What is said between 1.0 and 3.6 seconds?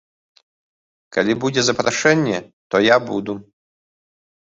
Калі будзе запрашэнне, то я буду.